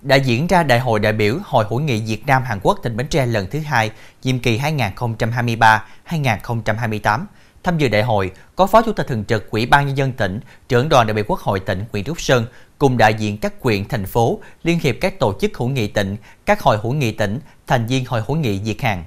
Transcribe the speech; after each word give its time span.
đã 0.00 0.16
diễn 0.16 0.46
ra 0.46 0.62
Đại 0.62 0.80
hội 0.80 1.00
đại 1.00 1.12
biểu 1.12 1.38
Hội 1.44 1.64
hữu 1.68 1.80
nghị 1.80 2.00
Việt 2.00 2.26
Nam 2.26 2.42
Hàn 2.42 2.60
Quốc 2.62 2.78
tỉnh 2.82 2.96
Bến 2.96 3.06
Tre 3.06 3.26
lần 3.26 3.46
thứ 3.50 3.58
hai, 3.58 3.90
nhiệm 4.22 4.38
kỳ 4.38 4.58
2023-2028. 4.58 7.24
Tham 7.62 7.78
dự 7.78 7.88
đại 7.88 8.02
hội 8.02 8.30
có 8.56 8.66
Phó 8.66 8.82
Chủ 8.82 8.92
tịch 8.92 9.06
thường 9.06 9.24
trực 9.24 9.50
Ủy 9.50 9.66
ban 9.66 9.86
nhân 9.86 9.96
dân 9.96 10.12
tỉnh, 10.12 10.40
trưởng 10.68 10.88
đoàn 10.88 11.06
đại 11.06 11.14
biểu 11.14 11.24
Quốc 11.28 11.40
hội 11.40 11.60
tỉnh 11.60 11.84
Nguyễn 11.92 12.04
Trúc 12.04 12.20
Sơn 12.20 12.46
cùng 12.78 12.98
đại 12.98 13.14
diện 13.14 13.38
các 13.38 13.60
quyện, 13.60 13.88
thành 13.88 14.06
phố, 14.06 14.40
liên 14.62 14.78
hiệp 14.78 14.96
các 15.00 15.18
tổ 15.18 15.34
chức 15.40 15.56
hữu 15.56 15.68
nghị 15.68 15.88
tỉnh, 15.88 16.16
các 16.46 16.60
hội 16.60 16.78
hữu 16.78 16.92
nghị 16.92 17.12
tỉnh, 17.12 17.38
thành 17.66 17.86
viên 17.86 18.04
Hội 18.04 18.22
hữu 18.26 18.36
nghị 18.36 18.58
Việt 18.58 18.82
Hàn. 18.82 19.04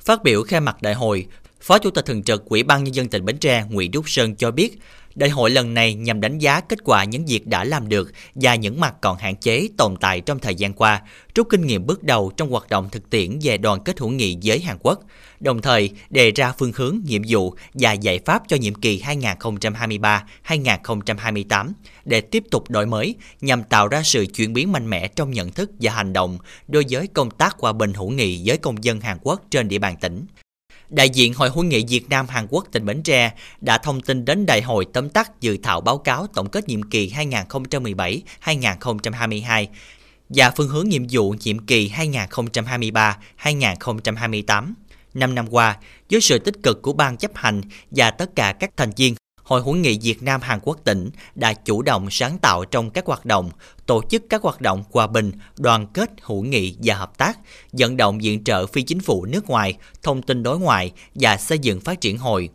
Phát 0.00 0.22
biểu 0.22 0.42
khai 0.42 0.60
mạc 0.60 0.82
đại 0.82 0.94
hội, 0.94 1.26
Phó 1.60 1.78
Chủ 1.78 1.90
tịch 1.90 2.06
thường 2.06 2.22
trực 2.22 2.44
Ủy 2.44 2.62
ban 2.62 2.84
nhân 2.84 2.94
dân 2.94 3.08
tỉnh 3.08 3.24
Bến 3.24 3.38
Tre 3.38 3.64
Nguyễn 3.70 3.92
Trúc 3.92 4.10
Sơn 4.10 4.36
cho 4.36 4.50
biết, 4.50 4.78
Đại 5.20 5.30
hội 5.30 5.50
lần 5.50 5.74
này 5.74 5.94
nhằm 5.94 6.20
đánh 6.20 6.38
giá 6.38 6.60
kết 6.60 6.78
quả 6.84 7.04
những 7.04 7.26
việc 7.26 7.46
đã 7.46 7.64
làm 7.64 7.88
được 7.88 8.12
và 8.34 8.54
những 8.54 8.80
mặt 8.80 8.94
còn 9.00 9.18
hạn 9.18 9.36
chế 9.36 9.68
tồn 9.76 9.96
tại 9.96 10.20
trong 10.20 10.38
thời 10.38 10.54
gian 10.54 10.72
qua, 10.72 11.02
rút 11.34 11.46
kinh 11.50 11.66
nghiệm 11.66 11.86
bước 11.86 12.02
đầu 12.02 12.32
trong 12.36 12.50
hoạt 12.50 12.68
động 12.68 12.88
thực 12.92 13.10
tiễn 13.10 13.38
về 13.42 13.58
đoàn 13.58 13.80
kết 13.84 13.98
hữu 13.98 14.08
nghị 14.08 14.38
với 14.44 14.60
Hàn 14.60 14.76
Quốc, 14.80 15.00
đồng 15.40 15.62
thời 15.62 15.90
đề 16.10 16.30
ra 16.30 16.52
phương 16.58 16.72
hướng, 16.74 17.00
nhiệm 17.04 17.22
vụ 17.28 17.54
và 17.74 17.92
giải 17.92 18.18
pháp 18.24 18.42
cho 18.48 18.56
nhiệm 18.56 18.74
kỳ 18.74 19.02
2023-2028 20.46 21.72
để 22.04 22.20
tiếp 22.20 22.44
tục 22.50 22.70
đổi 22.70 22.86
mới 22.86 23.14
nhằm 23.40 23.62
tạo 23.62 23.88
ra 23.88 24.02
sự 24.02 24.26
chuyển 24.34 24.52
biến 24.52 24.72
mạnh 24.72 24.90
mẽ 24.90 25.08
trong 25.08 25.30
nhận 25.30 25.50
thức 25.52 25.70
và 25.80 25.92
hành 25.92 26.12
động 26.12 26.38
đối 26.68 26.84
với 26.90 27.06
công 27.06 27.30
tác 27.30 27.56
hòa 27.58 27.72
bình 27.72 27.92
hữu 27.92 28.10
nghị 28.10 28.42
với 28.44 28.56
công 28.56 28.84
dân 28.84 29.00
Hàn 29.00 29.18
Quốc 29.22 29.42
trên 29.50 29.68
địa 29.68 29.78
bàn 29.78 29.96
tỉnh 30.00 30.26
đại 30.90 31.10
diện 31.10 31.34
Hội 31.34 31.50
hữu 31.50 31.64
nghị 31.64 31.84
Việt 31.88 32.08
Nam 32.08 32.26
Hàn 32.28 32.46
Quốc 32.50 32.66
tỉnh 32.72 32.86
Bến 32.86 33.02
Tre 33.02 33.32
đã 33.60 33.78
thông 33.78 34.00
tin 34.00 34.24
đến 34.24 34.46
đại 34.46 34.62
hội 34.62 34.86
tóm 34.92 35.10
tắt 35.10 35.40
dự 35.40 35.56
thảo 35.62 35.80
báo 35.80 35.98
cáo 35.98 36.26
tổng 36.26 36.48
kết 36.48 36.68
nhiệm 36.68 36.82
kỳ 36.82 37.12
2017-2022 38.44 39.66
và 40.28 40.50
phương 40.56 40.68
hướng 40.68 40.88
nhiệm 40.88 41.02
vụ 41.10 41.34
nhiệm 41.40 41.58
kỳ 41.58 41.92
2023-2028. 43.38 44.72
Năm 45.14 45.34
năm 45.34 45.46
qua, 45.50 45.76
với 46.10 46.20
sự 46.20 46.38
tích 46.38 46.62
cực 46.62 46.82
của 46.82 46.92
ban 46.92 47.16
chấp 47.16 47.30
hành 47.34 47.62
và 47.90 48.10
tất 48.10 48.36
cả 48.36 48.52
các 48.52 48.70
thành 48.76 48.90
viên 48.96 49.14
Hội 49.50 49.62
hữu 49.62 49.74
nghị 49.74 49.98
Việt 50.02 50.22
Nam 50.22 50.40
Hàn 50.40 50.58
Quốc 50.62 50.78
tỉnh 50.84 51.10
đã 51.34 51.52
chủ 51.52 51.82
động 51.82 52.10
sáng 52.10 52.38
tạo 52.38 52.64
trong 52.64 52.90
các 52.90 53.06
hoạt 53.06 53.26
động, 53.26 53.50
tổ 53.86 54.02
chức 54.10 54.22
các 54.28 54.42
hoạt 54.42 54.60
động 54.60 54.84
hòa 54.92 55.06
bình, 55.06 55.32
đoàn 55.58 55.86
kết 55.86 56.10
hữu 56.22 56.42
nghị 56.42 56.76
và 56.82 56.94
hợp 56.94 57.18
tác, 57.18 57.38
vận 57.72 57.96
động 57.96 58.18
viện 58.18 58.44
trợ 58.44 58.66
phi 58.66 58.82
chính 58.82 59.00
phủ 59.00 59.24
nước 59.24 59.46
ngoài, 59.46 59.74
thông 60.02 60.22
tin 60.22 60.42
đối 60.42 60.58
ngoại 60.58 60.92
và 61.14 61.36
xây 61.36 61.58
dựng 61.58 61.80
phát 61.80 62.00
triển 62.00 62.18
hội. 62.18 62.48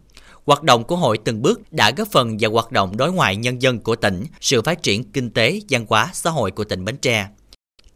Hoạt 0.45 0.63
động 0.63 0.83
của 0.83 0.95
hội 0.95 1.17
từng 1.17 1.41
bước 1.41 1.73
đã 1.73 1.91
góp 1.91 2.07
phần 2.11 2.37
vào 2.39 2.51
hoạt 2.51 2.71
động 2.71 2.97
đối 2.97 3.13
ngoại 3.13 3.35
nhân 3.35 3.61
dân 3.61 3.79
của 3.79 3.95
tỉnh, 3.95 4.23
sự 4.41 4.61
phát 4.61 4.83
triển 4.83 5.11
kinh 5.11 5.29
tế, 5.29 5.59
văn 5.69 5.85
hóa, 5.89 6.09
xã 6.13 6.29
hội 6.29 6.51
của 6.51 6.63
tỉnh 6.63 6.85
Bến 6.85 6.97
Tre. 6.97 7.27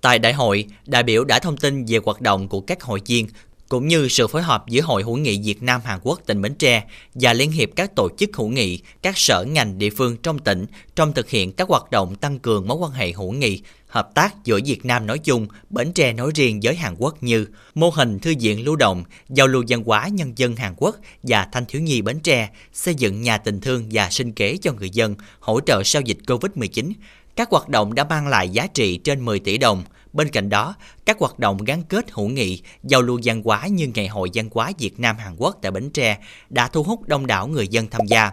Tại 0.02 0.20
đại 0.20 0.34
hội, 0.34 0.66
đại 0.86 1.04
biểu 1.04 1.24
đã 1.24 1.40
thông 1.40 1.58
tin 1.58 1.86
về 1.86 2.00
hoạt 2.06 2.22
động 2.22 2.48
của 2.48 2.62
các 2.62 2.84
hội 2.84 3.02
viên 3.06 3.28
cũng 3.70 3.88
như 3.88 4.08
sự 4.08 4.28
phối 4.28 4.42
hợp 4.42 4.68
giữa 4.68 4.82
Hội 4.82 5.04
hữu 5.04 5.18
nghị 5.18 5.42
Việt 5.44 5.64
Nam 5.64 5.82
Hàn 5.84 6.00
Quốc 6.04 6.20
tỉnh 6.26 6.42
Bến 6.42 6.56
Tre 6.56 6.84
và 7.14 7.34
Liên 7.34 7.52
hiệp 7.52 7.70
các 7.76 7.96
tổ 7.96 8.10
chức 8.18 8.30
hữu 8.36 8.48
nghị, 8.48 8.80
các 9.02 9.18
sở 9.18 9.44
ngành 9.44 9.78
địa 9.78 9.90
phương 9.90 10.18
trong 10.18 10.40
tỉnh 10.40 10.66
trong 10.96 11.14
thực 11.14 11.30
hiện 11.30 11.52
các 11.52 11.68
hoạt 11.68 11.92
động 11.92 12.16
tăng 12.16 12.40
cường 12.40 12.68
mối 12.68 12.78
quan 12.78 12.92
hệ 12.92 13.12
hữu 13.12 13.32
nghị, 13.32 13.62
hợp 13.88 14.10
tác 14.16 14.44
giữa 14.44 14.60
Việt 14.66 14.86
Nam 14.86 15.08
nói 15.08 15.20
chung, 15.20 15.48
Bến 15.70 15.94
Tre 15.94 16.14
nói 16.14 16.32
riêng 16.36 16.60
với 16.64 16.76
Hàn 16.76 16.96
Quốc 16.98 17.24
như 17.24 17.46
mô 17.76 17.90
hình 17.90 18.20
thư 18.20 18.34
viện 18.40 18.66
lưu 18.66 18.76
động, 18.76 19.04
giao 19.30 19.48
lưu 19.48 19.64
văn 19.68 19.84
hóa 19.84 20.08
nhân 20.08 20.34
dân 20.36 20.56
Hàn 20.56 20.74
Quốc 20.78 20.96
và 21.24 21.48
thanh 21.52 21.66
thiếu 21.66 21.82
nhi 21.82 22.02
Bến 22.02 22.20
Tre, 22.20 22.50
xây 22.74 22.96
dựng 22.96 23.22
nhà 23.22 23.38
tình 23.38 23.62
thương 23.62 23.86
và 23.92 24.10
sinh 24.10 24.32
kế 24.32 24.58
cho 24.62 24.74
người 24.74 24.90
dân, 24.90 25.16
hỗ 25.40 25.60
trợ 25.60 25.84
sau 25.84 26.02
dịch 26.02 26.18
Covid-19. 26.28 26.92
Các 27.36 27.50
hoạt 27.50 27.70
động 27.70 27.96
đã 27.96 28.04
mang 28.04 28.28
lại 28.28 28.50
giá 28.50 28.68
trị 28.68 28.98
trên 28.98 29.26
10 29.26 29.40
tỷ 29.40 29.58
đồng– 29.58 29.84
Bên 30.14 30.30
cạnh 30.30 30.50
đó, 30.50 30.76
các 31.06 31.20
hoạt 31.20 31.40
động 31.40 31.58
gắn 31.58 31.84
kết 31.84 32.12
hữu 32.12 32.28
nghị, 32.28 32.62
giao 32.84 33.02
lưu 33.02 33.20
văn 33.24 33.42
hóa 33.46 33.68
như 33.68 33.92
Ngày 33.96 34.08
hội 34.08 34.30
văn 34.34 34.50
hóa 34.52 34.72
Việt 34.78 35.00
Nam 35.00 35.18
Hàn 35.18 35.36
Quốc 35.38 35.58
tại 35.62 35.72
Bến 35.72 35.90
Tre 35.90 36.18
đã 36.50 36.68
thu 36.68 36.84
hút 36.84 37.08
đông 37.08 37.28
đảo 37.28 37.48
người 37.48 37.68
dân 37.68 37.88
tham 37.88 38.06
gia. 38.08 38.32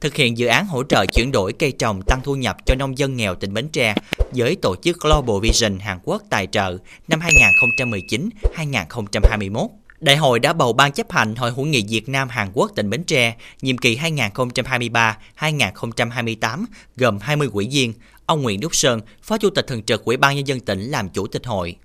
Thực 0.00 0.14
hiện 0.14 0.38
dự 0.38 0.46
án 0.46 0.66
hỗ 0.66 0.84
trợ 0.84 1.04
chuyển 1.06 1.32
đổi 1.32 1.52
cây 1.52 1.72
trồng 1.72 2.02
tăng 2.02 2.20
thu 2.24 2.36
nhập 2.36 2.56
cho 2.66 2.74
nông 2.74 2.98
dân 2.98 3.16
nghèo 3.16 3.34
tỉnh 3.34 3.54
Bến 3.54 3.68
Tre 3.68 3.94
với 4.32 4.56
tổ 4.62 4.76
chức 4.76 5.00
Global 5.00 5.40
Vision 5.42 5.78
Hàn 5.78 5.98
Quốc 6.04 6.22
tài 6.30 6.46
trợ 6.46 6.78
năm 7.08 7.20
2019-2021. 8.56 9.68
Đại 10.04 10.16
hội 10.16 10.40
đã 10.40 10.52
bầu 10.52 10.72
ban 10.72 10.92
chấp 10.92 11.12
hành 11.12 11.34
Hội 11.34 11.50
hữu 11.50 11.64
nghị 11.64 11.84
Việt 11.88 12.08
Nam 12.08 12.28
Hàn 12.28 12.50
Quốc 12.54 12.70
tỉnh 12.76 12.90
Bến 12.90 13.04
Tre 13.04 13.36
nhiệm 13.62 13.78
kỳ 13.78 13.96
2023-2028 13.96 16.64
gồm 16.96 17.18
20 17.18 17.48
ủy 17.52 17.68
viên, 17.72 17.92
Ông 18.26 18.42
Nguyễn 18.42 18.60
Đức 18.60 18.74
Sơn, 18.74 19.00
Phó 19.22 19.38
Chủ 19.38 19.50
tịch 19.50 19.66
Thường 19.66 19.82
trực 19.82 20.04
Ủy 20.04 20.16
ban 20.16 20.36
Nhân 20.36 20.46
dân 20.46 20.60
tỉnh 20.60 20.80
làm 20.80 21.08
chủ 21.08 21.26
tịch 21.26 21.46
hội. 21.46 21.76